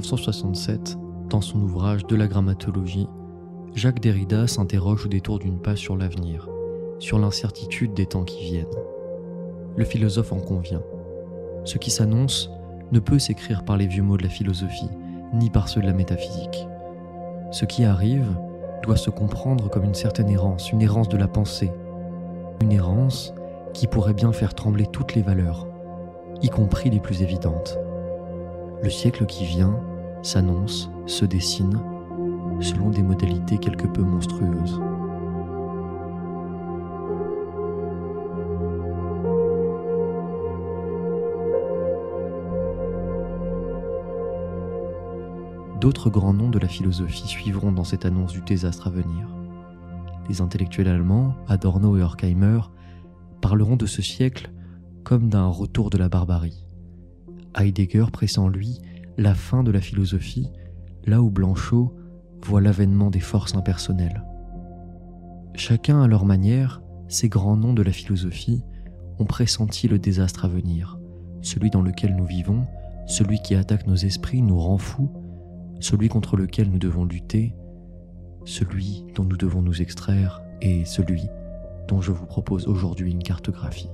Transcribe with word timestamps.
1967, 0.00 0.96
dans 1.28 1.40
son 1.40 1.60
ouvrage 1.60 2.06
De 2.06 2.14
la 2.14 2.26
grammatologie, 2.26 3.08
Jacques 3.74 4.00
Derrida 4.00 4.46
s'interroge 4.46 5.06
au 5.06 5.08
détour 5.08 5.38
d'une 5.38 5.60
page 5.60 5.78
sur 5.78 5.96
l'avenir, 5.96 6.48
sur 6.98 7.18
l'incertitude 7.18 7.94
des 7.94 8.06
temps 8.06 8.24
qui 8.24 8.44
viennent. 8.44 8.66
Le 9.76 9.84
philosophe 9.84 10.32
en 10.32 10.38
convient. 10.38 10.82
Ce 11.64 11.78
qui 11.78 11.90
s'annonce 11.90 12.50
ne 12.92 13.00
peut 13.00 13.18
s'écrire 13.18 13.64
par 13.64 13.76
les 13.76 13.86
vieux 13.86 14.02
mots 14.02 14.16
de 14.16 14.22
la 14.22 14.28
philosophie, 14.28 14.90
ni 15.34 15.50
par 15.50 15.68
ceux 15.68 15.80
de 15.80 15.86
la 15.86 15.92
métaphysique. 15.92 16.66
Ce 17.50 17.64
qui 17.64 17.84
arrive 17.84 18.28
doit 18.82 18.96
se 18.96 19.10
comprendre 19.10 19.68
comme 19.68 19.84
une 19.84 19.94
certaine 19.94 20.30
errance, 20.30 20.72
une 20.72 20.82
errance 20.82 21.08
de 21.08 21.16
la 21.16 21.28
pensée, 21.28 21.72
une 22.62 22.72
errance 22.72 23.34
qui 23.74 23.86
pourrait 23.86 24.14
bien 24.14 24.32
faire 24.32 24.54
trembler 24.54 24.86
toutes 24.86 25.14
les 25.14 25.22
valeurs, 25.22 25.66
y 26.40 26.48
compris 26.48 26.88
les 26.88 27.00
plus 27.00 27.22
évidentes. 27.22 27.78
Le 28.80 28.90
siècle 28.90 29.26
qui 29.26 29.44
vient 29.44 29.80
s'annonce, 30.22 30.90
se 31.06 31.24
dessine, 31.24 31.80
selon 32.60 32.90
des 32.90 33.02
modalités 33.02 33.58
quelque 33.58 33.86
peu 33.86 34.02
monstrueuses. 34.02 34.80
D'autres 45.80 46.10
grands 46.10 46.34
noms 46.34 46.50
de 46.50 46.58
la 46.58 46.68
philosophie 46.68 47.26
suivront 47.26 47.72
dans 47.72 47.84
cette 47.84 48.04
annonce 48.04 48.32
du 48.32 48.42
désastre 48.42 48.86
à 48.86 48.90
venir. 48.90 49.28
Les 50.28 50.40
intellectuels 50.40 50.88
allemands, 50.88 51.34
Adorno 51.48 51.96
et 51.96 52.02
Horkheimer, 52.02 52.60
parleront 53.40 53.76
de 53.76 53.86
ce 53.86 54.02
siècle 54.02 54.52
comme 55.02 55.28
d'un 55.28 55.46
retour 55.46 55.90
de 55.90 55.98
la 55.98 56.08
barbarie. 56.08 56.67
Heidegger 57.56 58.06
pressent 58.12 58.48
lui 58.48 58.80
la 59.16 59.34
fin 59.34 59.62
de 59.62 59.70
la 59.70 59.80
philosophie, 59.80 60.50
là 61.04 61.22
où 61.22 61.30
Blanchot 61.30 61.94
voit 62.42 62.60
l'avènement 62.60 63.10
des 63.10 63.20
forces 63.20 63.54
impersonnelles. 63.54 64.22
Chacun 65.54 66.02
à 66.02 66.06
leur 66.06 66.24
manière, 66.24 66.82
ces 67.08 67.28
grands 67.28 67.56
noms 67.56 67.72
de 67.72 67.82
la 67.82 67.92
philosophie 67.92 68.62
ont 69.18 69.24
pressenti 69.24 69.88
le 69.88 69.98
désastre 69.98 70.44
à 70.44 70.48
venir, 70.48 70.98
celui 71.42 71.70
dans 71.70 71.82
lequel 71.82 72.14
nous 72.14 72.26
vivons, 72.26 72.66
celui 73.06 73.40
qui 73.40 73.54
attaque 73.54 73.86
nos 73.86 73.96
esprits, 73.96 74.42
nous 74.42 74.58
rend 74.58 74.78
fous, 74.78 75.10
celui 75.80 76.08
contre 76.08 76.36
lequel 76.36 76.70
nous 76.70 76.78
devons 76.78 77.04
lutter, 77.04 77.54
celui 78.44 79.04
dont 79.14 79.24
nous 79.24 79.36
devons 79.36 79.62
nous 79.62 79.82
extraire 79.82 80.42
et 80.60 80.84
celui 80.84 81.22
dont 81.88 82.00
je 82.00 82.12
vous 82.12 82.26
propose 82.26 82.66
aujourd'hui 82.68 83.10
une 83.10 83.22
cartographie. 83.22 83.88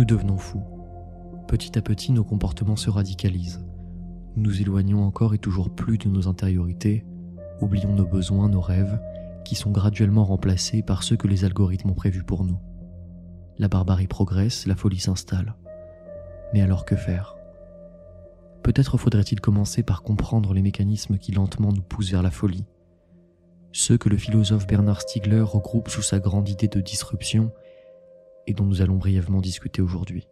Nous 0.00 0.06
devenons 0.06 0.38
fous. 0.38 0.62
Petit 1.46 1.76
à 1.76 1.82
petit, 1.82 2.10
nos 2.10 2.24
comportements 2.24 2.76
se 2.76 2.88
radicalisent. 2.88 3.62
Nous 4.34 4.44
nous 4.44 4.62
éloignons 4.62 5.04
encore 5.04 5.34
et 5.34 5.38
toujours 5.38 5.74
plus 5.74 5.98
de 5.98 6.08
nos 6.08 6.26
intériorités, 6.26 7.04
oublions 7.60 7.92
nos 7.92 8.06
besoins, 8.06 8.48
nos 8.48 8.62
rêves, 8.62 8.98
qui 9.44 9.56
sont 9.56 9.70
graduellement 9.70 10.24
remplacés 10.24 10.82
par 10.82 11.02
ceux 11.02 11.18
que 11.18 11.28
les 11.28 11.44
algorithmes 11.44 11.90
ont 11.90 11.94
prévus 11.94 12.22
pour 12.22 12.44
nous. 12.44 12.58
La 13.58 13.68
barbarie 13.68 14.06
progresse, 14.06 14.66
la 14.66 14.74
folie 14.74 15.00
s'installe. 15.00 15.54
Mais 16.54 16.62
alors 16.62 16.86
que 16.86 16.96
faire? 16.96 17.36
Peut-être 18.62 18.96
faudrait-il 18.96 19.42
commencer 19.42 19.82
par 19.82 20.02
comprendre 20.02 20.54
les 20.54 20.62
mécanismes 20.62 21.18
qui 21.18 21.32
lentement 21.32 21.74
nous 21.74 21.82
poussent 21.82 22.12
vers 22.12 22.22
la 22.22 22.30
folie. 22.30 22.64
Ceux 23.72 23.98
que 23.98 24.08
le 24.08 24.16
philosophe 24.16 24.66
Bernard 24.66 25.02
Stiegler 25.02 25.42
regroupe 25.42 25.90
sous 25.90 26.00
sa 26.00 26.20
grande 26.20 26.48
idée 26.48 26.68
de 26.68 26.80
disruption 26.80 27.52
dont 28.54 28.64
nous 28.64 28.82
allons 28.82 28.96
brièvement 28.96 29.40
discuter 29.40 29.82
aujourd'hui. 29.82 30.28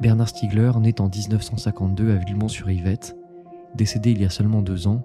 Bernard 0.00 0.28
Stiegler, 0.28 0.72
né 0.80 0.94
en 0.98 1.08
1952 1.08 2.10
à 2.10 2.16
Villemont-sur-Yvette, 2.16 3.16
décédé 3.74 4.10
il 4.10 4.20
y 4.20 4.24
a 4.24 4.30
seulement 4.30 4.60
deux 4.60 4.86
ans, 4.86 5.04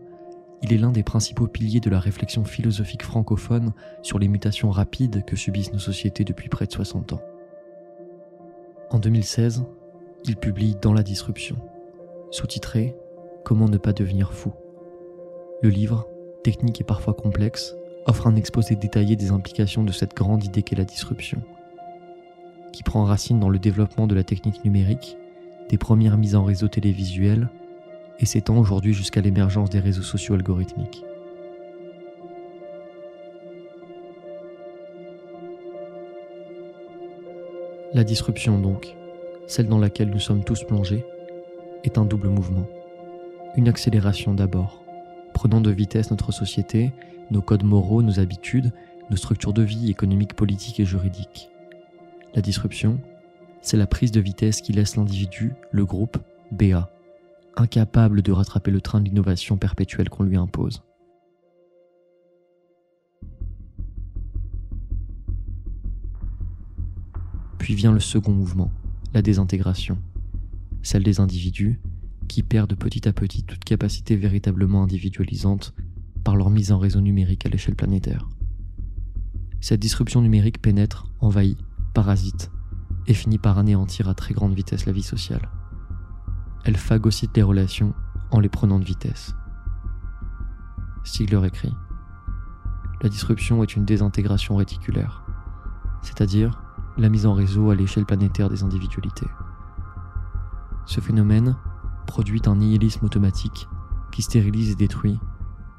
il 0.62 0.74
est 0.74 0.78
l'un 0.78 0.92
des 0.92 1.04
principaux 1.04 1.48
piliers 1.48 1.80
de 1.80 1.90
la 1.90 2.00
réflexion 2.00 2.44
philosophique 2.44 3.04
francophone 3.04 3.72
sur 4.02 4.20
les 4.20 4.28
mutations 4.28 4.72
rapides 4.72 5.24
que 5.24 5.36
subissent 5.36 5.72
nos 5.72 5.80
sociétés 5.80 6.26
depuis 6.26 6.50
près 6.50 6.66
de 6.66 6.72
60 6.72 7.14
ans. 7.14 7.22
En 8.90 9.00
2016, 9.00 9.64
il 10.26 10.36
publie 10.36 10.76
Dans 10.82 10.94
la 10.94 11.04
disruption, 11.04 11.56
sous-titré 12.32 12.96
Comment 13.46 13.70
ne 13.70 13.78
pas 13.78 13.94
devenir 13.94 14.34
fou? 14.34 14.52
Le 15.62 15.70
livre, 15.70 16.08
technique 16.44 16.82
et 16.82 16.84
parfois 16.84 17.14
complexe, 17.14 17.76
offre 18.10 18.28
un 18.28 18.36
exposé 18.36 18.76
détaillé 18.76 19.16
des 19.16 19.32
implications 19.32 19.84
de 19.84 19.92
cette 19.92 20.16
grande 20.16 20.44
idée 20.44 20.64
qu'est 20.64 20.76
la 20.76 20.84
disruption 20.84 21.42
qui 22.72 22.84
prend 22.84 23.04
racine 23.04 23.40
dans 23.40 23.50
le 23.50 23.60
développement 23.60 24.08
de 24.08 24.16
la 24.16 24.24
technique 24.24 24.64
numérique, 24.64 25.18
des 25.70 25.78
premières 25.78 26.18
mises 26.18 26.36
en 26.36 26.44
réseau 26.44 26.68
télévisuel, 26.68 27.50
et 28.20 28.26
s'étend 28.26 28.58
aujourd'hui 28.58 28.94
jusqu'à 28.94 29.22
l'émergence 29.22 29.70
des 29.70 29.80
réseaux 29.80 30.04
sociaux 30.04 30.36
algorithmiques. 30.36 31.04
La 37.94 38.04
disruption 38.04 38.60
donc, 38.60 38.96
celle 39.48 39.68
dans 39.68 39.80
laquelle 39.80 40.10
nous 40.10 40.20
sommes 40.20 40.44
tous 40.44 40.64
plongés, 40.64 41.06
est 41.84 41.98
un 41.98 42.06
double 42.06 42.30
mouvement. 42.30 42.66
Une 43.56 43.68
accélération 43.68 44.34
d'abord, 44.34 44.84
prenant 45.40 45.62
de 45.62 45.72
vitesse 45.72 46.12
notre 46.12 46.34
société, 46.34 46.92
nos 47.32 47.42
codes 47.42 47.64
moraux, 47.64 48.02
nos 48.02 48.20
habitudes, 48.20 48.74
nos 49.10 49.16
structures 49.16 49.54
de 49.54 49.62
vie 49.62 49.90
économiques, 49.90 50.34
politiques 50.34 50.82
et 50.82 50.86
juridiques. 50.86 51.50
La 52.36 52.42
disruption, 52.42 53.00
c'est 53.62 53.78
la 53.78 53.88
prise 53.88 54.12
de 54.12 54.20
vitesse 54.20 54.60
qui 54.60 54.74
laisse 54.74 54.98
l'individu, 54.98 55.54
le 55.72 55.86
groupe, 55.86 56.18
BA, 56.52 56.92
incapable 57.56 58.22
de 58.22 58.34
rattraper 58.34 58.70
le 58.70 58.82
train 58.82 59.00
de 59.00 59.06
l'innovation 59.06 59.56
perpétuelle 59.56 60.10
qu'on 60.10 60.24
lui 60.24 60.36
impose. 60.36 60.84
Puis 67.60 67.76
vient 67.76 67.94
le 67.94 68.02
second 68.02 68.34
mouvement, 68.34 68.72
la 69.14 69.22
désintégration, 69.22 69.98
celle 70.82 71.04
des 71.04 71.22
individus 71.22 71.80
qui 72.30 72.44
perdent 72.44 72.76
petit 72.76 73.10
à 73.10 73.12
petit 73.12 73.44
toute 73.44 73.66
capacité 73.66 74.16
véritablement 74.16 74.84
individualisante 74.84 75.74
par 76.24 76.38
leur 76.38 76.50
mise 76.50 76.72
en 76.72 76.80
réseau 76.80 77.02
numérique 77.02 77.46
à 77.46 77.50
l'échelle 77.50 77.76
planétaire. 77.76 78.30
Cette 79.60 79.82
disruption 79.82 80.22
numérique 80.22 80.62
pénètre, 80.62 81.08
envahit, 81.20 81.58
parasite 81.94 82.52
et 83.08 83.14
finit 83.14 83.40
par 83.40 83.58
anéantir 83.58 84.08
à 84.08 84.14
très 84.14 84.34
grande 84.34 84.54
vitesse 84.54 84.86
la 84.86 84.94
vie 84.94 85.04
sociale. 85.04 85.50
Elle 86.64 86.78
phagocyte 86.78 87.36
les 87.36 87.44
relations 87.44 87.94
en 88.32 88.40
les 88.40 88.48
prenant 88.48 88.80
de 88.80 88.86
vitesse. 88.86 89.34
Stigler 91.04 91.48
écrit 91.48 91.74
La 93.02 93.10
disruption 93.10 93.64
est 93.64 93.76
une 93.76 93.86
désintégration 93.86 94.56
réticulaire, 94.56 95.26
c'est-à-dire 96.04 96.62
la 96.98 97.10
mise 97.10 97.26
en 97.26 97.34
réseau 97.34 97.72
à 97.72 97.76
l'échelle 97.76 98.06
planétaire 98.06 98.50
des 98.50 98.64
individualités. 98.64 99.28
Ce 100.86 101.02
phénomène 101.02 101.56
produit 102.10 102.42
un 102.48 102.56
nihilisme 102.56 103.06
automatique 103.06 103.68
qui 104.12 104.24
stérilise 104.24 104.72
et 104.72 104.76
détruit 104.76 105.20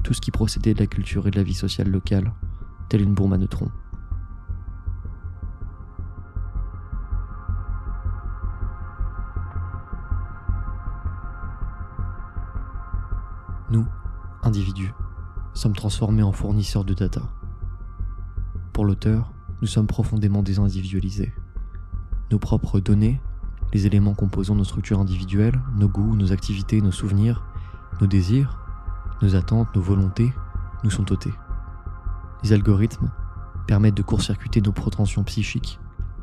tout 0.05 0.15
ce 0.15 0.21
qui 0.21 0.31
procédait 0.31 0.75
de 0.75 0.79
la 0.79 0.87
culture 0.87 1.27
et 1.27 1.33
de 1.33 1.37
la 1.37 1.43
vie 1.43 1.55
sociale 1.55 1.91
locale, 1.91 2.33
telle 2.89 3.03
une 3.03 3.15
bombe 3.15 3.35
à 3.35 3.37
neutrons. 3.37 3.71
Nous, 13.73 13.87
individus, 14.45 14.95
sommes 15.53 15.75
transformés 15.75 16.23
en 16.23 16.33
fournisseurs 16.33 16.85
de 16.85 16.95
data. 16.95 17.23
Pour 18.73 18.85
l'auteur, 18.85 19.33
nous 19.63 19.69
sommes 19.69 19.89
profondément 19.89 20.45
désindividualisés. 20.45 21.35
Nos 22.31 22.39
propres 22.39 22.79
données, 22.79 23.21
les 23.73 23.87
éléments 23.87 24.15
composant 24.15 24.55
nos 24.55 24.65
structures 24.65 25.01
individuelles, 25.01 25.61
nos 25.77 25.89
goûts, 25.89 26.17
nos 26.17 26.33
activités, 26.33 26.81
nos 26.81 26.93
souvenirs, 26.93 27.43
nos 28.01 28.07
désirs, 28.07 28.59
nos 29.23 29.35
attentes, 29.35 29.75
nos 29.75 29.83
volontés, 29.83 30.33
nous 30.85 30.91
sont 30.91 31.11
ôtés. 31.13 31.33
Les 32.43 32.53
algorithmes 32.53 33.11
permettent 33.67 33.97
de 33.97 34.03
court-circuiter 34.03 34.61
nos 34.61 34.73
protensions 34.73 35.25
psychiques 35.25 35.79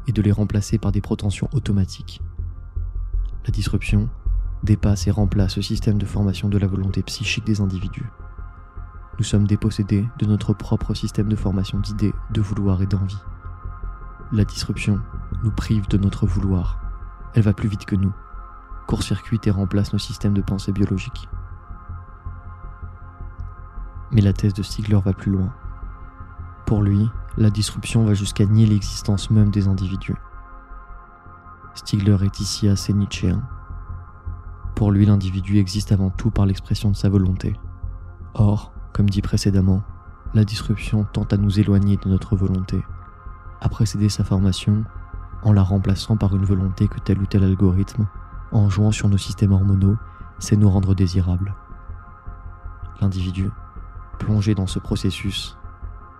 et 0.07 0.11
de 0.11 0.21
les 0.21 0.31
remplacer 0.31 0.77
par 0.77 0.91
des 0.91 1.01
protensions 1.01 1.49
automatiques. 1.53 2.21
La 3.45 3.51
disruption 3.51 4.09
dépasse 4.63 5.07
et 5.07 5.11
remplace 5.11 5.55
le 5.55 5.61
système 5.61 5.97
de 5.97 6.05
formation 6.05 6.49
de 6.49 6.57
la 6.57 6.67
volonté 6.67 7.03
psychique 7.03 7.45
des 7.45 7.61
individus. 7.61 8.09
Nous 9.19 9.23
sommes 9.23 9.47
dépossédés 9.47 10.05
de 10.19 10.25
notre 10.25 10.53
propre 10.53 10.93
système 10.93 11.29
de 11.29 11.35
formation 11.35 11.79
d'idées, 11.79 12.13
de 12.31 12.41
vouloir 12.41 12.81
et 12.81 12.87
d'envie. 12.87 13.17
La 14.31 14.43
disruption 14.43 14.99
nous 15.43 15.51
prive 15.51 15.87
de 15.87 15.97
notre 15.97 16.25
vouloir. 16.25 16.79
Elle 17.33 17.43
va 17.43 17.53
plus 17.53 17.69
vite 17.69 17.85
que 17.85 17.95
nous. 17.95 18.13
court-circuite 18.87 19.47
et 19.47 19.51
remplace 19.51 19.91
nos 19.91 19.99
systèmes 19.99 20.33
de 20.33 20.41
pensée 20.41 20.71
biologique. 20.71 21.27
Mais 24.11 24.21
la 24.21 24.31
thèse 24.31 24.53
de 24.53 24.63
Stigler 24.63 24.99
va 25.03 25.11
plus 25.11 25.31
loin. 25.31 25.53
Pour 26.65 26.81
lui, 26.81 27.09
la 27.37 27.49
disruption 27.49 28.05
va 28.05 28.13
jusqu'à 28.13 28.45
nier 28.45 28.65
l'existence 28.65 29.29
même 29.29 29.51
des 29.51 29.67
individus. 29.67 30.15
Stigler 31.75 32.17
est 32.23 32.39
ici 32.39 32.67
assez 32.67 32.93
nietzschéen. 32.93 33.43
Pour 34.75 34.91
lui, 34.91 35.05
l'individu 35.05 35.57
existe 35.57 35.91
avant 35.91 36.09
tout 36.09 36.31
par 36.31 36.45
l'expression 36.45 36.89
de 36.89 36.95
sa 36.95 37.09
volonté. 37.09 37.59
Or, 38.33 38.71
comme 38.93 39.09
dit 39.09 39.21
précédemment, 39.21 39.83
la 40.33 40.43
disruption 40.43 41.03
tente 41.03 41.33
à 41.33 41.37
nous 41.37 41.59
éloigner 41.59 41.97
de 41.97 42.09
notre 42.09 42.35
volonté, 42.35 42.81
à 43.61 43.69
précéder 43.69 44.09
sa 44.09 44.23
formation 44.23 44.83
en 45.43 45.53
la 45.53 45.63
remplaçant 45.63 46.17
par 46.17 46.35
une 46.35 46.45
volonté 46.45 46.87
que 46.87 46.99
tel 46.99 47.19
ou 47.19 47.25
tel 47.25 47.43
algorithme, 47.43 48.07
en 48.51 48.69
jouant 48.69 48.91
sur 48.91 49.09
nos 49.09 49.17
systèmes 49.17 49.51
hormonaux, 49.51 49.97
sait 50.39 50.55
nous 50.55 50.69
rendre 50.69 50.95
désirables. 50.95 51.55
L'individu, 53.01 53.51
plongé 54.19 54.55
dans 54.55 54.67
ce 54.67 54.79
processus, 54.79 55.57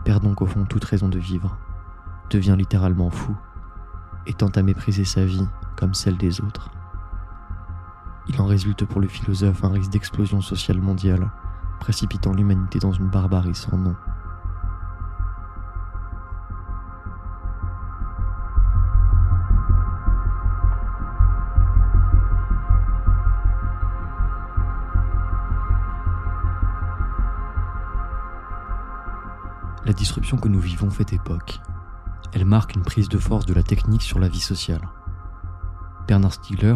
perd 0.04 0.24
donc 0.24 0.42
au 0.42 0.46
fond 0.46 0.66
toute 0.66 0.84
raison 0.84 1.10
de 1.10 1.20
vivre, 1.20 1.58
devient 2.30 2.56
littéralement 2.58 3.10
fou, 3.10 3.36
et 4.26 4.34
tente 4.34 4.58
à 4.58 4.64
mépriser 4.64 5.06
sa 5.06 5.26
vie 5.26 5.48
comme 5.76 5.94
celle 5.94 6.18
des 6.18 6.42
autres. 6.42 6.70
Il 8.28 8.42
en 8.42 8.46
résulte 8.46 8.86
pour 8.86 9.00
le 9.00 9.08
philosophe 9.08 9.64
un 9.64 9.70
risque 9.70 9.92
d'explosion 9.92 10.42
sociale 10.42 10.82
mondiale, 10.82 11.32
précipitant 11.80 12.34
l'humanité 12.34 12.80
dans 12.80 12.92
une 12.92 13.08
barbarie 13.08 13.56
sans 13.56 13.78
nom. 13.78 13.96
La 29.86 29.94
disruption 29.94 30.38
que 30.38 30.48
nous 30.48 30.60
vivons 30.60 30.90
fait 30.90 31.14
époque. 31.14 31.60
Elle 32.34 32.46
marque 32.46 32.76
une 32.76 32.84
prise 32.84 33.10
de 33.10 33.18
force 33.18 33.46
de 33.46 33.54
la 33.54 33.64
technique 33.64 34.02
sur 34.02 34.20
la 34.20 34.28
vie 34.28 34.42
sociale. 34.42 34.82
Bernard 36.08 36.34
Stiegler 36.34 36.76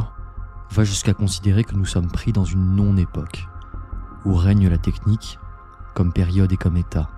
va 0.71 0.83
jusqu'à 0.83 1.13
considérer 1.13 1.63
que 1.63 1.75
nous 1.75 1.85
sommes 1.85 2.09
pris 2.09 2.31
dans 2.31 2.45
une 2.45 2.75
non-époque, 2.75 3.47
où 4.25 4.33
règne 4.33 4.69
la 4.69 4.77
technique 4.77 5.39
comme 5.93 6.13
période 6.13 6.51
et 6.51 6.57
comme 6.57 6.77
état. 6.77 7.09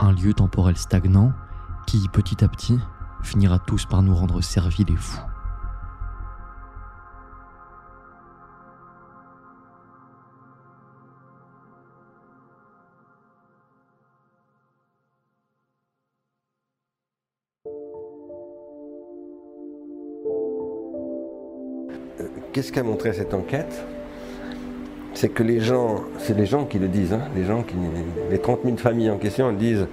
Un 0.00 0.12
lieu 0.12 0.34
temporel 0.34 0.76
stagnant 0.76 1.32
qui, 1.86 2.08
petit 2.08 2.44
à 2.44 2.48
petit, 2.48 2.80
finira 3.22 3.58
tous 3.58 3.86
par 3.86 4.02
nous 4.02 4.14
rendre 4.14 4.40
serviles 4.40 4.90
et 4.90 4.96
fous. 4.96 5.20
Qu'est-ce 22.56 22.72
qu'a 22.72 22.82
montré 22.82 23.12
cette 23.12 23.34
enquête 23.34 23.84
C'est 25.12 25.28
que 25.28 25.42
les 25.42 25.60
gens, 25.60 25.96
c'est 26.16 26.34
les 26.34 26.46
gens 26.46 26.64
qui 26.64 26.78
le 26.78 26.88
disent, 26.88 27.12
hein, 27.12 27.20
les 27.36 27.44
gens 27.44 27.62
qui, 27.62 27.74
les 28.30 28.38
30 28.38 28.60
000 28.64 28.78
familles 28.78 29.10
en 29.10 29.18
question, 29.18 29.50
elles 29.50 29.58
disent 29.58 29.86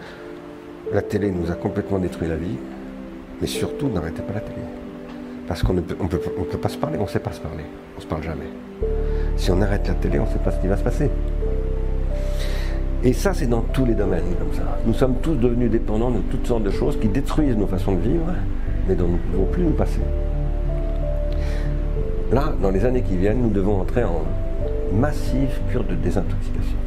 la 0.94 1.02
télé 1.02 1.30
nous 1.30 1.52
a 1.52 1.56
complètement 1.56 2.00
détruit 2.00 2.30
la 2.30 2.38
vie, 2.38 2.56
mais 3.42 3.48
surtout 3.48 3.90
n'arrêtez 3.90 4.22
pas 4.22 4.36
la 4.36 4.40
télé. 4.40 4.62
Parce 5.46 5.62
qu'on 5.62 5.74
ne 5.74 5.82
peut, 5.82 5.96
peut, 5.96 6.58
pas 6.58 6.70
se 6.70 6.78
parler, 6.78 6.98
on 7.00 7.04
ne 7.04 7.10
sait 7.10 7.20
pas 7.20 7.34
se 7.34 7.42
parler, 7.42 7.66
on 7.96 7.98
ne 7.98 8.02
se 8.02 8.08
parle 8.08 8.24
jamais. 8.24 8.48
Si 9.36 9.52
on 9.52 9.62
arrête 9.62 9.86
la 9.90 9.96
télé, 9.96 10.20
on 10.20 10.26
ne 10.26 10.30
sait 10.30 10.40
pas 10.40 10.52
ce 10.52 10.62
qui 10.62 10.68
va 10.68 10.78
se 10.78 10.84
passer. 10.84 11.10
Et 13.04 13.12
ça, 13.12 13.34
c'est 13.34 13.48
dans 13.48 13.60
tous 13.60 13.84
les 13.84 13.94
domaines 13.94 14.36
comme 14.40 14.54
ça. 14.54 14.80
Nous 14.86 14.94
sommes 14.94 15.16
tous 15.22 15.36
devenus 15.36 15.70
dépendants 15.70 16.12
de 16.12 16.20
toutes 16.32 16.48
sortes 16.48 16.64
de 16.64 16.72
choses 16.72 16.98
qui 16.98 17.10
détruisent 17.10 17.58
nos 17.58 17.68
façons 17.68 17.92
de 17.92 18.00
vivre, 18.00 18.34
mais 18.88 18.96
dont 18.96 19.08
nous 19.08 19.18
ne 19.18 19.34
pouvons 19.34 19.52
plus 19.52 19.64
nous 19.64 19.72
passer. 19.72 20.00
Là, 22.32 22.54
dans 22.62 22.72
les 22.72 22.86
années 22.86 23.02
qui 23.02 23.18
viennent, 23.18 23.42
nous 23.42 23.50
devons 23.50 23.82
entrer 23.82 24.04
en 24.04 24.24
massive 24.94 25.60
cure 25.70 25.84
de 25.84 25.96
désintoxication. 25.96 26.78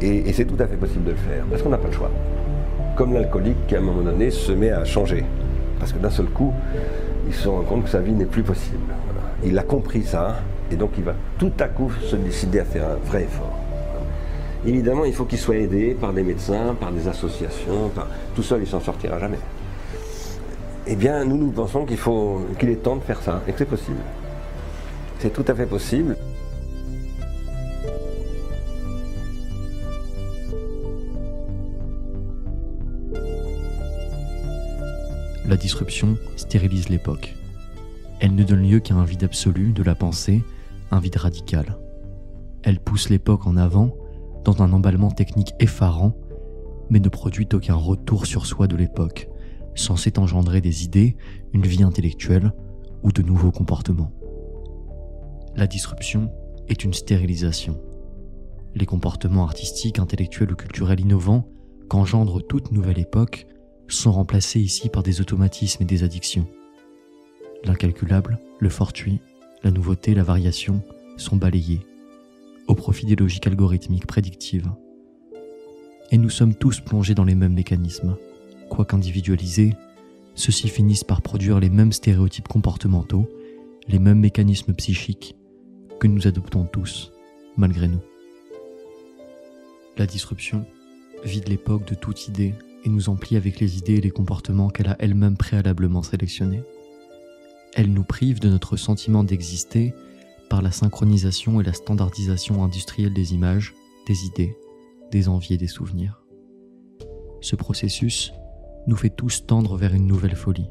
Et, 0.00 0.32
c'est 0.32 0.44
tout 0.44 0.60
à 0.60 0.66
fait 0.66 0.76
possible 0.76 1.04
de 1.04 1.10
le 1.10 1.16
faire, 1.16 1.44
parce 1.50 1.62
qu'on 1.62 1.68
n'a 1.68 1.78
pas 1.78 1.88
le 1.88 1.94
choix. 1.94 2.10
Comme 2.96 3.12
l'alcoolique 3.14 3.66
qui, 3.66 3.76
à 3.76 3.78
un 3.78 3.82
moment 3.82 4.02
donné, 4.02 4.30
se 4.30 4.52
met 4.52 4.70
à 4.70 4.84
changer. 4.84 5.24
Parce 5.78 5.92
que 5.92 5.98
d'un 5.98 6.10
seul 6.10 6.26
coup, 6.26 6.52
il 7.26 7.34
se 7.34 7.48
rend 7.48 7.62
compte 7.62 7.84
que 7.84 7.90
sa 7.90 8.00
vie 8.00 8.12
n'est 8.12 8.24
plus 8.24 8.42
possible. 8.42 8.92
Il 9.44 9.58
a 9.58 9.62
compris 9.62 10.02
ça, 10.02 10.36
et 10.70 10.76
donc 10.76 10.90
il 10.98 11.04
va 11.04 11.14
tout 11.38 11.52
à 11.60 11.68
coup 11.68 11.90
se 12.02 12.16
décider 12.16 12.60
à 12.60 12.64
faire 12.64 12.84
un 12.84 12.96
vrai 13.06 13.22
effort. 13.24 13.58
Évidemment, 14.66 15.04
il 15.04 15.12
faut 15.12 15.24
qu'il 15.24 15.38
soit 15.38 15.56
aidé 15.56 15.96
par 16.00 16.12
des 16.12 16.22
médecins, 16.22 16.74
par 16.78 16.92
des 16.92 17.08
associations. 17.08 17.90
Tout 18.34 18.42
seul, 18.42 18.60
il 18.62 18.66
s'en 18.66 18.80
sortira 18.80 19.18
jamais 19.18 19.38
eh 20.86 20.96
bien, 20.96 21.24
nous, 21.24 21.36
nous 21.36 21.50
pensons 21.50 21.84
qu'il 21.84 21.96
faut, 21.96 22.40
qu'il 22.58 22.68
est 22.68 22.82
temps 22.82 22.96
de 22.96 23.02
faire 23.02 23.20
ça 23.20 23.42
et 23.46 23.52
que 23.52 23.58
c'est 23.58 23.64
possible. 23.64 24.00
C'est 25.18 25.32
tout 25.32 25.44
à 25.46 25.54
fait 25.54 25.66
possible. 25.66 26.16
La 35.46 35.56
disruption 35.56 36.16
stérilise 36.36 36.88
l'époque. 36.88 37.34
Elle 38.20 38.34
ne 38.34 38.42
donne 38.42 38.62
lieu 38.62 38.80
qu'à 38.80 38.94
un 38.94 39.04
vide 39.04 39.24
absolu 39.24 39.72
de 39.72 39.82
la 39.82 39.94
pensée, 39.94 40.42
un 40.90 40.98
vide 40.98 41.16
radical. 41.16 41.76
Elle 42.62 42.80
pousse 42.80 43.08
l'époque 43.08 43.46
en 43.46 43.56
avant 43.56 43.94
dans 44.44 44.62
un 44.62 44.72
emballement 44.72 45.10
technique 45.10 45.54
effarant, 45.60 46.16
mais 46.90 47.00
ne 47.00 47.08
produit 47.08 47.48
aucun 47.52 47.74
retour 47.74 48.26
sur 48.26 48.46
soi 48.46 48.66
de 48.66 48.76
l'époque, 48.76 49.28
censé 49.74 50.12
engendrer 50.18 50.60
des 50.60 50.84
idées, 50.84 51.16
une 51.52 51.66
vie 51.66 51.82
intellectuelle 51.82 52.52
ou 53.02 53.12
de 53.12 53.22
nouveaux 53.22 53.50
comportements. 53.50 54.12
La 55.56 55.66
disruption 55.66 56.30
est 56.68 56.84
une 56.84 56.94
stérilisation. 56.94 57.80
Les 58.74 58.86
comportements 58.86 59.44
artistiques, 59.44 59.98
intellectuels 59.98 60.52
ou 60.52 60.56
culturels 60.56 61.00
innovants 61.00 61.48
qu'engendre 61.88 62.40
toute 62.40 62.72
nouvelle 62.72 62.98
époque 62.98 63.46
sont 63.88 64.12
remplacés 64.12 64.60
ici 64.60 64.88
par 64.88 65.02
des 65.02 65.20
automatismes 65.20 65.82
et 65.82 65.86
des 65.86 66.04
addictions. 66.04 66.46
L'incalculable, 67.64 68.38
le 68.58 68.68
fortuit, 68.70 69.20
la 69.62 69.70
nouveauté, 69.70 70.14
la 70.14 70.22
variation 70.22 70.82
sont 71.16 71.36
balayés 71.36 71.80
au 72.68 72.74
profit 72.74 73.06
des 73.06 73.16
logiques 73.16 73.46
algorithmiques 73.46 74.06
prédictives. 74.06 74.70
Et 76.10 76.18
nous 76.18 76.30
sommes 76.30 76.54
tous 76.54 76.80
plongés 76.80 77.14
dans 77.14 77.24
les 77.24 77.34
mêmes 77.34 77.54
mécanismes, 77.54 78.16
quoiqu'individualisés, 78.72 79.76
ceux-ci 80.34 80.68
finissent 80.68 81.04
par 81.04 81.20
produire 81.20 81.60
les 81.60 81.68
mêmes 81.68 81.92
stéréotypes 81.92 82.48
comportementaux, 82.48 83.28
les 83.86 83.98
mêmes 83.98 84.20
mécanismes 84.20 84.72
psychiques 84.72 85.36
que 86.00 86.06
nous 86.06 86.26
adoptons 86.26 86.64
tous, 86.64 87.12
malgré 87.58 87.86
nous. 87.86 88.00
La 89.98 90.06
disruption 90.06 90.64
vide 91.22 91.48
l'époque 91.48 91.86
de 91.86 91.94
toute 91.94 92.28
idée 92.28 92.54
et 92.84 92.88
nous 92.88 93.10
emplit 93.10 93.36
avec 93.36 93.60
les 93.60 93.76
idées 93.76 93.96
et 93.96 94.00
les 94.00 94.10
comportements 94.10 94.70
qu'elle 94.70 94.88
a 94.88 94.96
elle-même 94.98 95.36
préalablement 95.36 96.02
sélectionnés. 96.02 96.62
Elle 97.74 97.92
nous 97.92 98.04
prive 98.04 98.40
de 98.40 98.48
notre 98.48 98.78
sentiment 98.78 99.22
d'exister 99.22 99.92
par 100.48 100.62
la 100.62 100.72
synchronisation 100.72 101.60
et 101.60 101.64
la 101.64 101.74
standardisation 101.74 102.64
industrielle 102.64 103.12
des 103.12 103.34
images, 103.34 103.74
des 104.06 104.24
idées, 104.24 104.56
des 105.10 105.28
envies 105.28 105.54
et 105.54 105.58
des 105.58 105.68
souvenirs. 105.68 106.24
Ce 107.42 107.54
processus 107.54 108.32
nous 108.86 108.96
fait 108.96 109.10
tous 109.10 109.46
tendre 109.46 109.76
vers 109.76 109.94
une 109.94 110.06
nouvelle 110.06 110.36
folie. 110.36 110.70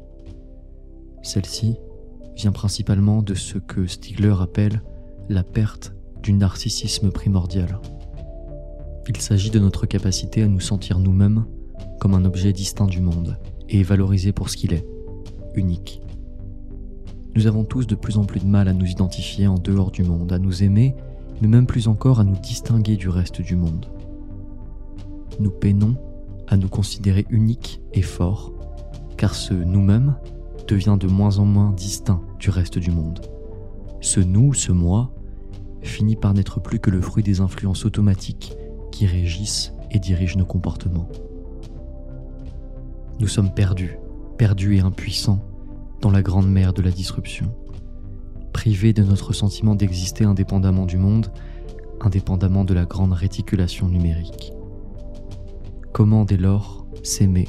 Celle-ci 1.22 1.76
vient 2.36 2.52
principalement 2.52 3.22
de 3.22 3.34
ce 3.34 3.58
que 3.58 3.86
Stigler 3.86 4.34
appelle 4.40 4.82
la 5.28 5.44
perte 5.44 5.94
du 6.22 6.32
narcissisme 6.32 7.10
primordial. 7.10 7.78
Il 9.08 9.16
s'agit 9.20 9.50
de 9.50 9.58
notre 9.58 9.86
capacité 9.86 10.42
à 10.42 10.48
nous 10.48 10.60
sentir 10.60 10.98
nous-mêmes 10.98 11.44
comme 12.00 12.14
un 12.14 12.24
objet 12.24 12.52
distinct 12.52 12.86
du 12.86 13.00
monde 13.00 13.36
et 13.68 13.82
valorisé 13.82 14.32
pour 14.32 14.48
ce 14.48 14.56
qu'il 14.56 14.72
est, 14.72 14.86
unique. 15.54 16.02
Nous 17.34 17.46
avons 17.46 17.64
tous 17.64 17.86
de 17.86 17.94
plus 17.94 18.18
en 18.18 18.24
plus 18.24 18.40
de 18.40 18.46
mal 18.46 18.68
à 18.68 18.72
nous 18.72 18.86
identifier 18.86 19.46
en 19.46 19.56
dehors 19.56 19.90
du 19.90 20.02
monde, 20.02 20.32
à 20.32 20.38
nous 20.38 20.62
aimer, 20.62 20.94
mais 21.40 21.48
même 21.48 21.66
plus 21.66 21.88
encore 21.88 22.20
à 22.20 22.24
nous 22.24 22.36
distinguer 22.36 22.96
du 22.96 23.08
reste 23.08 23.40
du 23.40 23.56
monde. 23.56 23.86
Nous 25.40 25.50
peinons 25.50 25.96
à 26.52 26.58
nous 26.58 26.68
considérer 26.68 27.24
uniques 27.30 27.80
et 27.94 28.02
forts, 28.02 28.52
car 29.16 29.34
ce 29.34 29.54
nous-mêmes 29.54 30.16
devient 30.68 30.98
de 31.00 31.06
moins 31.06 31.38
en 31.38 31.46
moins 31.46 31.70
distinct 31.70 32.20
du 32.38 32.50
reste 32.50 32.78
du 32.78 32.90
monde. 32.90 33.22
Ce 34.02 34.20
nous, 34.20 34.52
ce 34.52 34.70
moi, 34.70 35.14
finit 35.80 36.14
par 36.14 36.34
n'être 36.34 36.60
plus 36.60 36.78
que 36.78 36.90
le 36.90 37.00
fruit 37.00 37.22
des 37.22 37.40
influences 37.40 37.86
automatiques 37.86 38.52
qui 38.90 39.06
régissent 39.06 39.72
et 39.92 39.98
dirigent 39.98 40.38
nos 40.38 40.44
comportements. 40.44 41.08
Nous 43.18 43.28
sommes 43.28 43.54
perdus, 43.54 43.96
perdus 44.36 44.76
et 44.76 44.80
impuissants 44.80 45.40
dans 46.02 46.10
la 46.10 46.20
grande 46.20 46.50
mer 46.50 46.74
de 46.74 46.82
la 46.82 46.90
disruption, 46.90 47.46
privé 48.52 48.92
de 48.92 49.02
notre 49.02 49.32
sentiment 49.32 49.74
d'exister 49.74 50.24
indépendamment 50.24 50.84
du 50.84 50.98
monde, 50.98 51.32
indépendamment 52.02 52.66
de 52.66 52.74
la 52.74 52.84
grande 52.84 53.14
réticulation 53.14 53.88
numérique. 53.88 54.52
Comment 55.92 56.24
dès 56.24 56.38
lors 56.38 56.86
s'aimer 57.02 57.46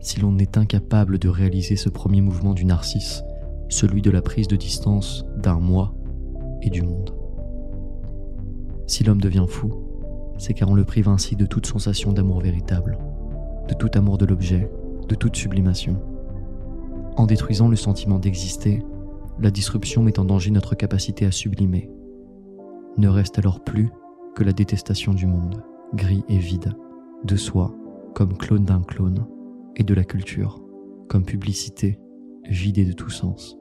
si 0.00 0.20
l'on 0.20 0.36
est 0.36 0.58
incapable 0.58 1.18
de 1.18 1.30
réaliser 1.30 1.76
ce 1.76 1.88
premier 1.88 2.20
mouvement 2.20 2.52
du 2.52 2.66
narcisse, 2.66 3.24
celui 3.70 4.02
de 4.02 4.10
la 4.10 4.20
prise 4.20 4.48
de 4.48 4.56
distance 4.56 5.24
d'un 5.38 5.58
moi 5.58 5.94
et 6.60 6.68
du 6.68 6.82
monde? 6.82 7.14
Si 8.86 9.02
l'homme 9.02 9.20
devient 9.20 9.46
fou, 9.48 9.72
c'est 10.36 10.52
car 10.52 10.68
on 10.68 10.74
le 10.74 10.84
prive 10.84 11.08
ainsi 11.08 11.36
de 11.36 11.46
toute 11.46 11.64
sensation 11.64 12.12
d'amour 12.12 12.40
véritable, 12.40 12.98
de 13.66 13.72
tout 13.72 13.90
amour 13.94 14.18
de 14.18 14.26
l'objet, 14.26 14.70
de 15.08 15.14
toute 15.14 15.36
sublimation. 15.36 15.96
En 17.16 17.24
détruisant 17.24 17.68
le 17.68 17.76
sentiment 17.76 18.18
d'exister, 18.18 18.82
la 19.38 19.50
disruption 19.50 20.02
met 20.02 20.18
en 20.18 20.26
danger 20.26 20.50
notre 20.50 20.74
capacité 20.74 21.24
à 21.24 21.32
sublimer. 21.32 21.90
Ne 22.98 23.08
reste 23.08 23.38
alors 23.38 23.64
plus 23.64 23.88
que 24.34 24.44
la 24.44 24.52
détestation 24.52 25.14
du 25.14 25.26
monde, 25.26 25.62
gris 25.94 26.24
et 26.28 26.38
vide, 26.38 26.74
de 27.24 27.36
soi 27.36 27.74
comme 28.14 28.36
clone 28.36 28.64
d'un 28.64 28.82
clone, 28.82 29.26
et 29.76 29.82
de 29.82 29.94
la 29.94 30.04
culture 30.04 30.60
comme 31.08 31.24
publicité 31.24 31.98
vidée 32.48 32.84
de 32.84 32.92
tout 32.92 33.10
sens. 33.10 33.56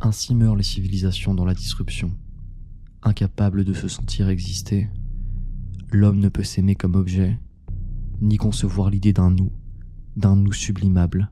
Ainsi 0.00 0.34
meurent 0.34 0.56
les 0.56 0.62
civilisations 0.62 1.34
dans 1.34 1.44
la 1.44 1.54
disruption. 1.54 2.12
Incapables 3.02 3.64
de 3.64 3.72
se 3.72 3.88
sentir 3.88 4.28
exister, 4.28 4.88
l'homme 5.90 6.18
ne 6.18 6.28
peut 6.28 6.42
s'aimer 6.42 6.74
comme 6.74 6.96
objet, 6.96 7.38
ni 8.22 8.36
concevoir 8.36 8.88
l'idée 8.88 9.12
d'un 9.12 9.30
nous, 9.30 9.52
d'un 10.16 10.36
nous 10.36 10.52
sublimable, 10.52 11.30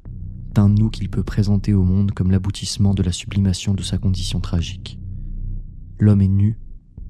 d'un 0.53 0.69
nous 0.69 0.91
qu'il 0.91 1.09
peut 1.09 1.23
présenter 1.23 1.73
au 1.73 1.85
monde 1.85 2.11
comme 2.11 2.33
l'aboutissement 2.33 2.95
de 2.95 3.03
la 3.03 3.13
sublimation 3.13 3.75
de 3.75 3.83
sa 3.83 3.97
condition 3.97 4.41
tragique. 4.41 4.99
L'homme 6.01 6.21
est 6.21 6.29
nu, 6.29 6.59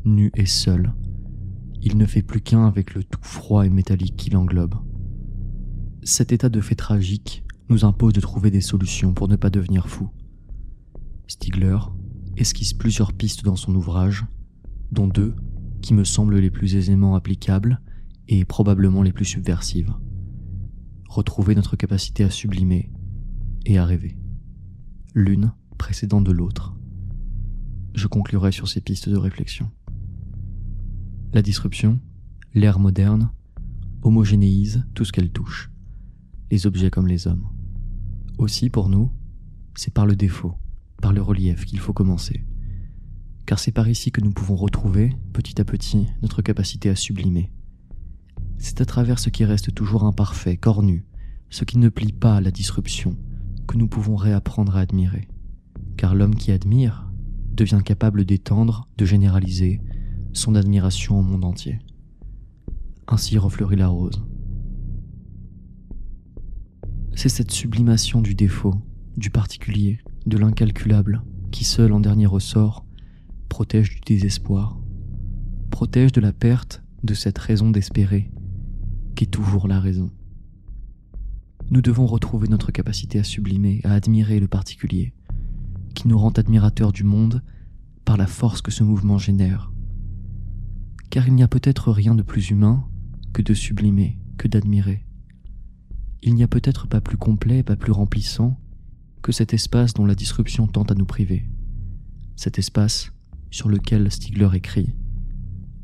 nu 0.05 0.31
et 0.35 0.47
seul. 0.47 0.93
Il 1.83 1.97
ne 1.97 2.05
fait 2.05 2.23
plus 2.23 2.43
qu'un 2.43 2.67
avec 2.67 2.95
le 2.95 3.03
tout 3.03 3.23
froid 3.23 3.65
et 3.65 3.71
métallique 3.71 4.17
qui 4.17 4.29
l'englobe. 4.29 4.75
Cet 6.03 6.33
état 6.33 6.51
de 6.51 6.61
fait 6.61 6.75
tragique 6.75 7.43
nous 7.71 7.87
impose 7.87 8.13
de 8.13 8.21
trouver 8.21 8.51
des 8.51 8.61
solutions 8.61 9.15
pour 9.15 9.29
ne 9.29 9.37
pas 9.37 9.49
devenir 9.49 9.89
fou. 9.89 10.11
Stigler 11.27 11.79
esquisse 12.37 12.75
plusieurs 12.75 13.15
pistes 13.15 13.45
dans 13.45 13.57
son 13.57 13.75
ouvrage, 13.75 14.27
dont 14.93 15.07
deux 15.07 15.35
qui 15.81 15.95
me 15.95 16.05
semblent 16.05 16.39
les 16.39 16.51
plus 16.51 16.77
aisément 16.77 17.15
applicables 17.15 17.81
et 18.31 18.45
probablement 18.45 19.03
les 19.03 19.13
plus 19.13 19.25
subversives. 19.25 19.93
Retrouver 21.09 21.57
notre 21.57 21.75
capacité 21.75 22.23
à 22.23 22.31
sublimer 22.31 22.93
et 23.67 23.77
à 23.77 23.85
rêver, 23.85 24.17
l'une 25.15 25.53
précédant 25.77 26.21
de 26.21 26.31
l'autre. 26.31 26.77
Je 27.93 28.07
conclurai 28.07 28.53
sur 28.53 28.69
ces 28.69 28.81
pistes 28.81 29.09
de 29.09 29.17
réflexion. 29.17 29.69
La 31.33 31.43
disruption, 31.43 32.01
l'ère 32.55 32.79
moderne, 32.79 33.33
homogénéise 34.03 34.87
tout 34.95 35.05
ce 35.05 35.11
qu'elle 35.11 35.33
touche, 35.33 35.73
les 36.53 36.69
objets 36.69 36.91
comme 36.91 37.09
les 37.09 37.27
hommes. 37.27 37.49
Aussi 38.39 38.71
pour 38.71 38.89
nous, 38.89 39.11
c'est 39.75 39.93
par 39.93 40.07
le 40.07 40.15
défaut, 40.15 40.55
par 41.03 41.13
le 41.13 41.21
relief 41.21 41.65
qu'il 41.65 41.81
faut 41.81 41.93
commencer. 41.93 42.45
Car 43.45 43.59
c'est 43.59 43.73
par 43.73 43.89
ici 43.89 44.13
que 44.13 44.21
nous 44.21 44.31
pouvons 44.31 44.55
retrouver, 44.55 45.17
petit 45.33 45.61
à 45.61 45.65
petit, 45.65 46.07
notre 46.23 46.43
capacité 46.43 46.89
à 46.91 46.95
sublimer. 46.95 47.51
C'est 48.62 48.83
à 48.83 48.85
travers 48.85 49.19
ce 49.19 49.31
qui 49.31 49.47
reste 49.47 49.75
toujours 49.75 50.05
imparfait, 50.05 50.59
cornu, 50.59 51.07
ce 51.49 51.64
qui 51.64 51.79
ne 51.79 51.88
plie 51.88 52.12
pas 52.12 52.37
à 52.37 52.40
la 52.43 52.50
disruption, 52.50 53.17
que 53.67 53.79
nous 53.79 53.88
pouvons 53.88 54.17
réapprendre 54.17 54.76
à 54.76 54.81
admirer. 54.81 55.29
Car 55.97 56.14
l'homme 56.14 56.35
qui 56.35 56.52
admire 56.52 57.11
devient 57.55 57.81
capable 57.83 58.26
d'étendre, 58.26 58.87
de 58.99 59.07
généraliser 59.07 59.81
son 60.35 60.55
admiration 60.55 61.19
au 61.19 61.23
monde 61.23 61.47
entier. 61.47 61.79
Ainsi 63.09 63.38
refleurit 63.38 63.76
la 63.76 63.88
rose. 63.88 64.23
C'est 67.14 67.31
cette 67.31 67.50
sublimation 67.50 68.21
du 68.21 68.35
défaut, 68.35 68.75
du 69.17 69.31
particulier, 69.31 70.00
de 70.26 70.37
l'incalculable, 70.37 71.23
qui 71.50 71.64
seul 71.64 71.95
en 71.95 72.00
dernier 72.00 72.26
ressort 72.26 72.85
protège 73.49 73.95
du 73.95 74.00
désespoir, 74.00 74.79
protège 75.71 76.12
de 76.12 76.21
la 76.21 76.33
perte 76.35 76.83
de 77.02 77.14
cette 77.14 77.38
raison 77.38 77.71
d'espérer, 77.71 78.31
toujours 79.27 79.69
la 79.69 79.81
raison. 79.81 80.11
Nous 81.71 81.83
devons 81.83 82.07
retrouver 82.07 82.49
notre 82.49 82.73
capacité 82.73 83.19
à 83.19 83.25
sublimer, 83.25 83.81
à 83.85 83.93
admirer 83.93 84.41
le 84.41 84.49
particulier, 84.49 85.15
qui 85.95 86.09
nous 86.09 86.19
rend 86.19 86.31
admirateurs 86.31 86.93
du 86.93 87.05
monde 87.05 87.43
par 88.05 88.17
la 88.17 88.27
force 88.27 88.61
que 88.61 88.71
ce 88.71 88.83
mouvement 88.83 89.19
génère. 89.19 89.73
Car 91.11 91.29
il 91.29 91.35
n'y 91.35 91.43
a 91.43 91.49
peut-être 91.49 91.93
rien 91.93 92.15
de 92.15 92.23
plus 92.23 92.50
humain 92.50 92.85
que 93.33 93.43
de 93.43 93.55
sublimer, 93.55 94.19
que 94.37 94.49
d'admirer. 94.49 95.07
Il 96.23 96.35
n'y 96.35 96.43
a 96.43 96.49
peut-être 96.49 96.89
pas 96.89 97.00
plus 97.00 97.17
complet, 97.17 97.62
pas 97.62 97.77
plus 97.77 97.93
remplissant 97.93 98.61
que 99.23 99.33
cet 99.33 99.55
espace 99.55 99.95
dont 99.95 100.07
la 100.07 100.15
disruption 100.15 100.67
tente 100.67 100.91
à 100.91 100.95
nous 100.95 101.07
priver. 101.07 101.49
Cet 102.37 102.59
espace 102.59 103.12
sur 103.50 103.69
lequel 103.69 104.11
Stigler 104.11 104.50
écrit 104.55 104.95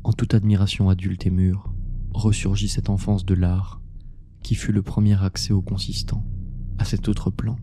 En 0.03 0.11
toute 0.11 0.33
admiration 0.33 0.89
adulte 0.89 1.25
et 1.25 1.29
mûre, 1.29 1.73
ressurgit 2.17 2.67
cette 2.67 2.89
enfance 2.89 3.25
de 3.25 3.33
l'art 3.33 3.81
qui 4.43 4.55
fut 4.55 4.71
le 4.71 4.81
premier 4.81 5.21
accès 5.23 5.53
au 5.53 5.61
consistant, 5.61 6.25
à 6.77 6.85
cet 6.85 7.07
autre 7.07 7.29
plan, 7.29 7.57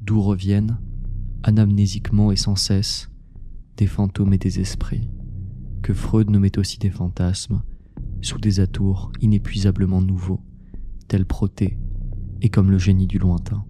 d'où 0.00 0.20
reviennent, 0.20 0.78
anamnésiquement 1.42 2.32
et 2.32 2.36
sans 2.36 2.56
cesse, 2.56 3.10
des 3.76 3.86
fantômes 3.86 4.32
et 4.32 4.38
des 4.38 4.60
esprits, 4.60 5.08
que 5.82 5.94
Freud 5.94 6.30
nommait 6.30 6.58
aussi 6.58 6.78
des 6.78 6.90
fantasmes, 6.90 7.62
sous 8.20 8.38
des 8.38 8.60
atours 8.60 9.12
inépuisablement 9.20 10.00
nouveaux, 10.00 10.40
tels 11.08 11.26
Proté 11.26 11.78
et 12.40 12.48
comme 12.48 12.70
le 12.70 12.78
génie 12.78 13.06
du 13.06 13.18
lointain. 13.18 13.64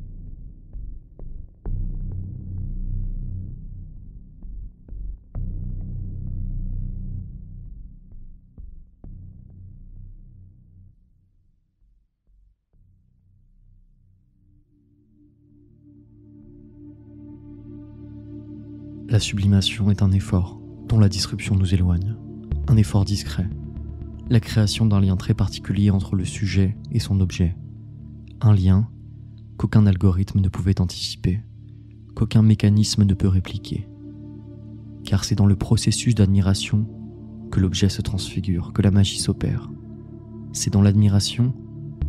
La 19.12 19.21
sublimation 19.21 19.90
est 19.90 20.00
un 20.00 20.11
effort 20.11 20.59
dont 20.88 20.99
la 20.99 21.11
disruption 21.11 21.54
nous 21.54 21.75
éloigne, 21.75 22.16
un 22.66 22.78
effort 22.78 23.04
discret, 23.04 23.47
la 24.31 24.40
création 24.40 24.87
d'un 24.87 25.00
lien 25.00 25.19
très 25.19 25.35
particulier 25.35 25.90
entre 25.90 26.16
le 26.16 26.25
sujet 26.25 26.78
et 26.92 26.99
son 26.99 27.21
objet, 27.21 27.54
un 28.40 28.54
lien 28.54 28.88
qu'aucun 29.59 29.85
algorithme 29.85 30.40
ne 30.40 30.49
pouvait 30.49 30.81
anticiper, 30.81 31.42
qu'aucun 32.14 32.40
mécanisme 32.40 33.04
ne 33.04 33.12
peut 33.12 33.28
répliquer. 33.28 33.87
Car 35.04 35.25
c'est 35.25 35.35
dans 35.35 35.45
le 35.45 35.57
processus 35.57 36.14
d'admiration 36.14 36.88
que 37.50 37.61
l'objet 37.61 37.90
se 37.90 38.00
transfigure, 38.00 38.73
que 38.73 38.81
la 38.81 38.90
magie 38.90 39.19
s'opère. 39.19 39.71
C'est 40.54 40.73
dans 40.73 40.81
l'admiration, 40.81 41.52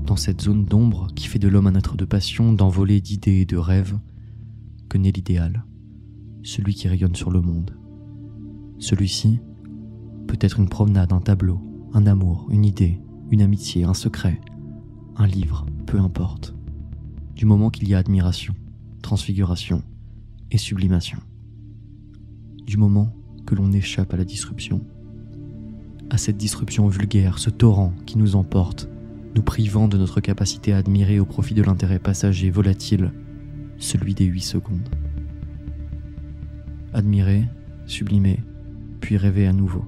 dans 0.05 0.15
cette 0.15 0.39
zone 0.39 0.63
d'ombre 0.63 1.10
qui 1.17 1.27
fait 1.27 1.38
de 1.38 1.50
l'homme 1.50 1.67
un 1.67 1.75
être 1.75 1.98
de 1.98 2.05
passion, 2.05 2.53
d'envolée 2.53 3.01
d'idées 3.01 3.41
et 3.41 3.45
de 3.45 3.57
rêves, 3.57 4.00
que 4.88 4.98
naît 4.98 5.12
l'idéal 5.12 5.65
celui 6.43 6.75
qui 6.75 6.88
rayonne 6.88 7.15
sur 7.15 7.31
le 7.31 7.41
monde. 7.41 7.75
Celui-ci 8.77 9.39
peut 10.27 10.38
être 10.39 10.59
une 10.59 10.69
promenade, 10.69 11.13
un 11.13 11.21
tableau, 11.21 11.59
un 11.93 12.05
amour, 12.05 12.47
une 12.51 12.65
idée, 12.65 13.00
une 13.31 13.41
amitié, 13.41 13.85
un 13.85 13.93
secret, 13.93 14.39
un 15.15 15.25
livre, 15.25 15.65
peu 15.85 16.00
importe. 16.00 16.53
Du 17.35 17.45
moment 17.45 17.69
qu'il 17.69 17.88
y 17.88 17.95
a 17.95 17.97
admiration, 17.97 18.53
transfiguration 19.01 19.81
et 20.51 20.57
sublimation. 20.57 21.19
Du 22.65 22.77
moment 22.77 23.13
que 23.45 23.55
l'on 23.55 23.71
échappe 23.71 24.13
à 24.13 24.17
la 24.17 24.25
disruption. 24.25 24.81
À 26.09 26.17
cette 26.17 26.38
disruption 26.38 26.88
vulgaire, 26.88 27.39
ce 27.39 27.50
torrent 27.50 27.93
qui 28.05 28.17
nous 28.17 28.35
emporte, 28.35 28.89
nous 29.35 29.41
privant 29.41 29.88
de 29.88 29.97
notre 29.97 30.21
capacité 30.21 30.73
à 30.73 30.77
admirer 30.77 31.19
au 31.19 31.25
profit 31.25 31.55
de 31.55 31.63
l'intérêt 31.63 32.00
passager 32.00 32.51
volatile, 32.51 33.12
celui 33.77 34.13
des 34.13 34.25
huit 34.25 34.41
secondes 34.41 34.89
admirer, 36.93 37.43
sublimer, 37.85 38.39
puis 39.01 39.17
rêver 39.17 39.47
à 39.47 39.53
nouveau. 39.53 39.83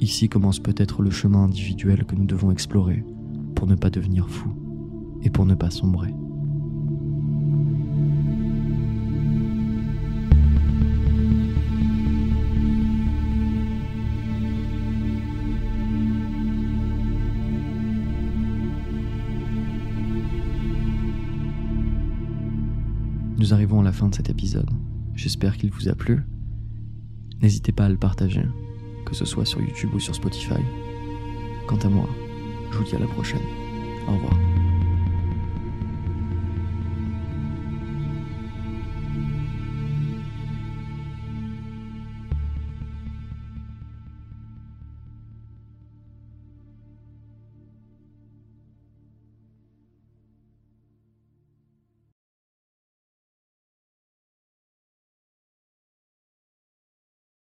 Ici 0.00 0.28
commence 0.28 0.58
peut-être 0.58 1.02
le 1.02 1.10
chemin 1.10 1.44
individuel 1.44 2.04
que 2.04 2.16
nous 2.16 2.26
devons 2.26 2.50
explorer 2.50 3.04
pour 3.54 3.66
ne 3.66 3.74
pas 3.74 3.90
devenir 3.90 4.28
fou 4.28 4.52
et 5.22 5.30
pour 5.30 5.46
ne 5.46 5.54
pas 5.54 5.70
sombrer. 5.70 6.12
Nous 23.38 23.52
arrivons 23.52 23.80
à 23.80 23.84
la 23.84 23.92
fin 23.92 24.08
de 24.08 24.14
cet 24.14 24.30
épisode. 24.30 24.70
J'espère 25.14 25.56
qu'il 25.56 25.70
vous 25.70 25.88
a 25.88 25.94
plu. 25.94 26.22
N'hésitez 27.40 27.72
pas 27.72 27.86
à 27.86 27.88
le 27.88 27.96
partager, 27.96 28.44
que 29.04 29.14
ce 29.14 29.24
soit 29.24 29.44
sur 29.44 29.60
YouTube 29.60 29.90
ou 29.94 30.00
sur 30.00 30.14
Spotify. 30.14 30.62
Quant 31.66 31.78
à 31.78 31.88
moi, 31.88 32.08
je 32.70 32.78
vous 32.78 32.84
dis 32.84 32.94
à 32.94 32.98
la 32.98 33.06
prochaine. 33.06 33.42
Au 34.08 34.12
revoir. 34.12 34.51